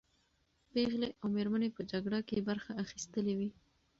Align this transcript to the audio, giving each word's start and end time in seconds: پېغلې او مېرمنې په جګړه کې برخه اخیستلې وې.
پېغلې 0.71 1.09
او 1.21 1.27
مېرمنې 1.35 1.69
په 1.75 1.81
جګړه 1.91 2.19
کې 2.27 2.45
برخه 2.49 2.71
اخیستلې 2.83 3.33
وې. 3.39 3.49